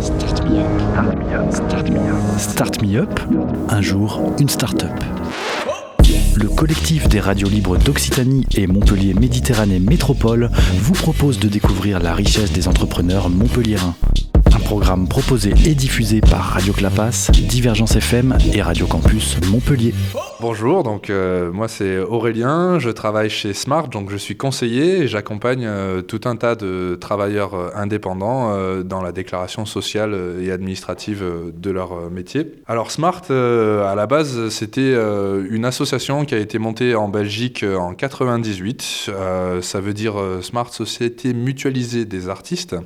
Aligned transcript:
Start 0.00 0.44
me 0.44 0.58
up. 0.58 1.52
Start 2.36 2.82
me 2.82 2.96
up. 2.96 3.20
Un 3.68 3.80
jour, 3.80 4.20
une 4.40 4.48
start-up. 4.48 4.90
Le 6.34 6.48
collectif 6.48 7.08
des 7.08 7.20
radios 7.20 7.48
libres 7.48 7.76
d'Occitanie 7.76 8.44
et 8.56 8.66
Montpellier 8.66 9.14
Méditerranée 9.14 9.78
Métropole 9.78 10.50
vous 10.78 10.94
propose 10.94 11.38
de 11.38 11.48
découvrir 11.48 12.00
la 12.00 12.12
richesse 12.12 12.50
des 12.50 12.66
entrepreneurs 12.66 13.30
montpelliérains. 13.30 13.94
Programme 14.64 15.08
proposé 15.08 15.54
et 15.64 15.74
diffusé 15.74 16.20
par 16.20 16.40
Radio 16.40 16.72
Clapas, 16.72 17.30
Divergence 17.32 17.96
FM 17.96 18.36
et 18.52 18.62
Radio 18.62 18.86
Campus 18.86 19.36
Montpellier. 19.50 19.94
Bonjour, 20.40 20.84
donc 20.84 21.10
euh, 21.10 21.50
moi 21.50 21.66
c'est 21.66 21.98
Aurélien, 21.98 22.78
je 22.78 22.90
travaille 22.90 23.28
chez 23.28 23.52
Smart, 23.54 23.88
donc 23.88 24.10
je 24.10 24.16
suis 24.16 24.36
conseiller 24.36 25.00
et 25.00 25.08
j'accompagne 25.08 25.64
euh, 25.66 26.00
tout 26.00 26.20
un 26.26 26.36
tas 26.36 26.54
de 26.54 26.96
travailleurs 27.00 27.54
euh, 27.54 27.70
indépendants 27.74 28.56
dans 28.84 29.02
la 29.02 29.12
déclaration 29.12 29.66
sociale 29.66 30.16
et 30.40 30.52
administrative 30.52 31.24
de 31.54 31.70
leur 31.70 32.10
métier. 32.10 32.52
Alors 32.66 32.90
Smart, 32.90 33.22
à 33.30 33.94
la 33.94 34.06
base, 34.06 34.48
c'était 34.48 34.94
une 35.50 35.64
association 35.64 36.24
qui 36.24 36.34
a 36.34 36.38
été 36.38 36.58
montée 36.58 36.94
en 36.94 37.08
Belgique 37.08 37.64
en 37.64 37.94
98. 37.94 39.06
Euh, 39.08 39.62
ça 39.62 39.80
veut 39.80 39.94
dire 39.94 40.14
Smart 40.42 40.72
Société 40.72 41.34
Mutualisée 41.34 42.04
des 42.04 42.28
Artistes. 42.28 42.76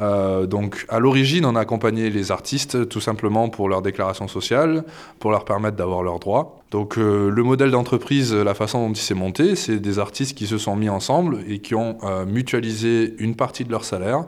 Euh, 0.00 0.46
donc 0.46 0.86
à 0.88 0.98
l'origine, 0.98 1.44
on 1.44 1.56
a 1.56 1.60
accompagné 1.60 2.10
les 2.10 2.32
artistes 2.32 2.88
tout 2.88 3.00
simplement 3.00 3.48
pour 3.48 3.68
leur 3.68 3.82
déclaration 3.82 4.28
sociale, 4.28 4.84
pour 5.18 5.30
leur 5.30 5.44
permettre 5.44 5.76
d'avoir 5.76 6.02
leurs 6.02 6.18
droits. 6.18 6.60
Donc 6.70 6.98
euh, 6.98 7.30
le 7.30 7.42
modèle 7.42 7.70
d'entreprise, 7.70 8.34
la 8.34 8.54
façon 8.54 8.86
dont 8.86 8.92
il 8.92 9.00
s'est 9.00 9.14
monté, 9.14 9.56
c'est 9.56 9.78
des 9.78 9.98
artistes 9.98 10.36
qui 10.36 10.46
se 10.46 10.58
sont 10.58 10.76
mis 10.76 10.88
ensemble 10.88 11.38
et 11.48 11.58
qui 11.58 11.74
ont 11.74 11.98
euh, 12.04 12.24
mutualisé 12.24 13.14
une 13.18 13.34
partie 13.34 13.64
de 13.64 13.70
leur 13.70 13.84
salaire 13.84 14.24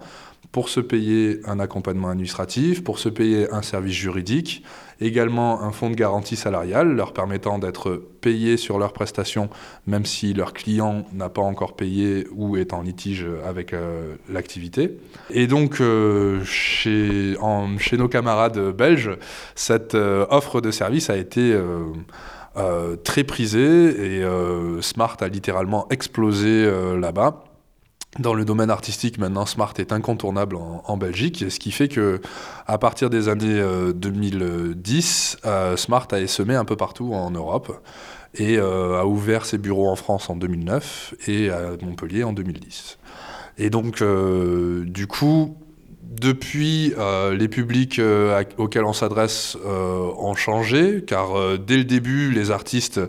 pour 0.53 0.69
se 0.69 0.81
payer 0.81 1.41
un 1.47 1.59
accompagnement 1.59 2.11
administratif, 2.11 2.85
pour 2.85 2.99
se 2.99 3.09
payer 3.09 3.51
un 3.51 3.63
service 3.63 3.95
juridique, 3.95 4.63
également 5.01 5.63
un 5.63 5.73
fonds 5.73 5.91
de 5.91 5.95
garantie 5.95 6.37
salariale 6.37 6.95
leur 6.95 7.15
permettant 7.15 7.59
d'être 7.59 8.03
payés 8.21 8.59
sur 8.59 8.79
leurs 8.79 8.93
prestations 8.93 9.49
même 9.87 10.05
si 10.05 10.35
leur 10.35 10.53
client 10.53 11.07
n'a 11.13 11.31
pas 11.31 11.43
encore 11.43 11.75
payé 11.75 12.27
ou 12.33 12.57
est 12.57 12.73
en 12.73 12.83
litige 12.83 13.27
avec 13.47 13.73
euh, 13.73 14.15
l'activité. 14.31 14.99
Et 15.31 15.47
donc 15.47 15.81
euh, 15.81 16.45
chez, 16.45 17.37
nos 17.93 18.09
camarades 18.09 18.59
belges, 18.73 19.17
cette 19.55 19.95
euh, 19.95 20.27
offre 20.31 20.61
de 20.61 20.71
service 20.71 21.11
a 21.11 21.17
été 21.17 21.59
très 23.05 23.25
prisée 23.25 24.19
et 24.19 24.25
Smart 24.81 25.17
a 25.21 25.29
littéralement 25.29 25.87
explosé 25.89 26.71
là-bas. 26.99 27.52
Dans 28.19 28.35
le 28.35 28.45
domaine 28.45 28.69
artistique, 28.69 29.17
maintenant, 29.17 29.47
Smart 29.47 29.73
est 29.79 29.91
incontournable 29.91 30.57
en, 30.57 30.97
Belgique, 30.99 31.47
ce 31.49 31.59
qui 31.59 31.73
fait 31.73 31.89
que, 31.89 32.21
à 32.67 32.77
partir 32.77 33.09
des 33.09 33.31
années 33.31 33.59
euh, 33.59 33.95
2010, 33.95 35.39
euh, 35.47 35.79
Smart 35.79 36.07
a 36.13 36.21
essaimé 36.21 36.55
un 36.55 36.67
peu 36.67 36.77
partout 36.77 37.15
en 37.15 37.31
Europe 37.31 37.83
et 38.35 38.59
euh, 38.59 39.01
a 39.01 39.07
ouvert 39.07 39.47
ses 39.47 39.57
bureaux 39.57 39.89
en 39.89 39.97
France 39.97 40.29
en 40.29 40.37
2009 40.37 41.15
et 41.27 41.49
à 41.49 41.71
Montpellier 41.81 42.23
en 42.25 42.35
2010. 42.35 42.99
Et 43.59 43.71
donc, 43.71 44.03
euh, 44.03 44.85
du 44.85 45.07
coup, 45.07 45.57
depuis, 46.03 46.95
euh, 46.99 47.35
les 47.35 47.49
publics 47.49 47.99
euh, 47.99 48.43
auxquels 48.59 48.85
on 48.85 48.93
s'adresse 48.93 49.57
euh, 49.65 50.11
ont 50.19 50.35
changé, 50.35 51.03
car 51.07 51.59
dès 51.59 51.77
le 51.77 51.85
début, 51.85 52.31
les 52.31 52.51
artistes 52.51 53.01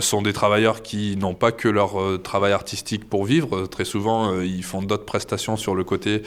sont 0.00 0.22
des 0.22 0.32
travailleurs 0.32 0.80
qui 0.80 1.18
n'ont 1.18 1.34
pas 1.34 1.52
que 1.52 1.68
leur 1.68 2.22
travail 2.22 2.52
artistique 2.52 3.06
pour 3.06 3.26
vivre. 3.26 3.66
Très 3.66 3.84
souvent, 3.84 4.40
ils 4.40 4.62
font 4.62 4.80
d'autres 4.80 5.04
prestations 5.04 5.58
sur 5.58 5.74
le 5.74 5.84
côté 5.84 6.22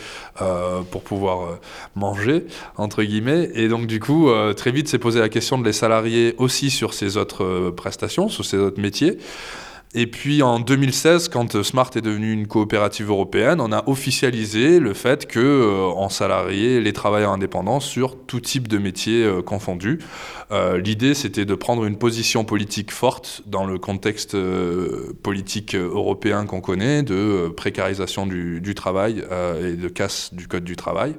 pour 0.92 1.02
pouvoir 1.02 1.58
manger, 1.96 2.46
entre 2.78 3.02
guillemets. 3.02 3.50
Et 3.56 3.68
donc, 3.68 3.88
du 3.88 4.00
coup, 4.00 4.30
très 4.56 4.72
vite, 4.72 4.88
s'est 4.88 5.00
posé 5.00 5.20
la 5.20 5.30
question 5.30 5.58
de 5.58 5.66
les 5.66 5.74
salarier 5.74 6.36
aussi 6.38 6.70
sur 6.70 6.94
ces 6.94 7.18
autres 7.18 7.72
prestations, 7.72 8.30
sur 8.30 8.46
ces 8.46 8.58
autres 8.58 8.80
métiers. 8.80 9.18
Et 9.96 10.06
puis 10.06 10.44
en 10.44 10.60
2016, 10.60 11.30
quand 11.30 11.56
euh, 11.56 11.64
Smart 11.64 11.90
est 11.96 12.02
devenu 12.02 12.32
une 12.32 12.46
coopérative 12.46 13.10
européenne, 13.10 13.60
on 13.60 13.72
a 13.72 13.90
officialisé 13.90 14.80
le 14.80 14.94
fait 14.94 15.26
que 15.26 15.40
euh, 15.40 15.92
on 15.96 16.10
salariait 16.10 16.80
les 16.80 16.94
travailleurs 16.94 17.32
indépendants 17.32 17.80
sur 17.80 18.16
tout 18.16 18.40
type 18.40 18.68
de 18.68 18.78
métiers 18.78 19.24
euh, 19.24 19.42
confondus. 19.42 19.98
Euh, 20.52 20.78
L'idée, 20.78 21.16
c'était 21.16 21.46
de 21.46 21.56
prendre 21.56 21.86
une 21.86 21.98
position 21.98 22.46
politique 22.46 22.92
forte 22.92 23.42
dans 23.48 23.66
le 23.66 23.80
contexte 23.80 24.38
politique 25.24 25.74
européen 25.74 26.46
qu'on 26.46 26.62
connaît, 26.62 27.02
de 27.02 27.52
précarisation 27.58 28.28
du, 28.28 28.76
travail 28.76 29.24
et 29.64 29.74
de 29.74 29.88
casse 29.88 30.34
du 30.34 30.48
code 30.48 30.64
du 30.64 30.76
travail. 30.76 31.16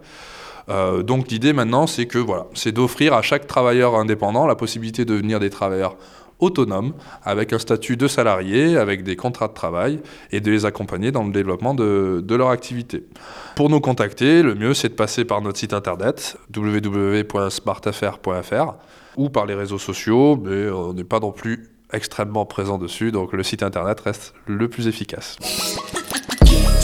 Euh, 0.69 1.03
donc 1.03 1.31
l'idée 1.31 1.53
maintenant, 1.53 1.87
c'est 1.87 2.07
que 2.07 2.19
voilà, 2.19 2.47
c'est 2.55 2.73
d'offrir 2.73 3.15
à 3.15 3.23
chaque 3.23 3.47
travailleur 3.47 3.95
indépendant 3.95 4.47
la 4.47 4.57
possibilité 4.57 5.05
de 5.05 5.15
devenir 5.15 5.41
des 5.41 5.51
travailleurs 5.51 5.97
autonomes, 6.41 6.95
avec 7.23 7.53
un 7.53 7.59
statut 7.59 7.99
de 7.99 8.09
salarié, 8.09 8.77
avec 8.77 9.05
des 9.05 9.17
contrats 9.17 9.49
de 9.49 9.53
travail, 9.53 10.01
et 10.33 10.41
de 10.41 10.51
les 10.51 10.65
accompagner 10.65 11.13
dans 11.13 11.25
le 11.25 11.33
développement 11.33 11.75
de, 11.75 12.23
de 12.25 12.35
leur 12.35 12.49
activité. 12.49 13.05
Pour 13.57 13.69
nous 13.69 13.81
contacter, 13.81 14.43
le 14.43 14.55
mieux 14.55 14.73
c'est 14.75 14.89
de 14.89 14.95
passer 14.95 15.25
par 15.25 15.43
notre 15.43 15.59
site 15.59 15.75
internet 15.75 16.39
www.smartaffaires.fr 16.55 18.75
ou 19.17 19.29
par 19.29 19.47
les 19.47 19.55
réseaux 19.55 19.79
sociaux, 19.79 20.41
mais 20.43 20.71
on 20.71 20.95
n'est 20.95 21.05
pas 21.05 21.21
non 21.21 21.31
plus 21.33 21.69
extrêmement 21.93 22.47
présent 22.47 22.79
dessus, 22.79 23.13
donc 23.13 23.33
le 23.33 23.43
site 23.43 23.63
internet 23.63 24.01
reste 24.01 24.35
le 24.47 24.69
plus 24.69 24.87
efficace. 24.87 25.37